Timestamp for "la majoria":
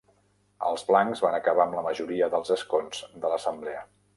1.81-2.33